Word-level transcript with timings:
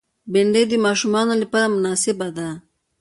بېنډۍ 0.31 0.63
د 0.69 0.73
ماشومانو 0.85 1.33
لپاره 1.41 1.71
مناسبه 1.75 2.27
ده 2.37 2.47